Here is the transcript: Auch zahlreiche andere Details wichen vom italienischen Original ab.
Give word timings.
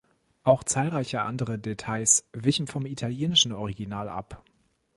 Auch 0.43 0.63
zahlreiche 0.63 1.21
andere 1.21 1.59
Details 1.59 2.27
wichen 2.33 2.65
vom 2.65 2.87
italienischen 2.87 3.51
Original 3.51 4.09
ab. 4.09 4.43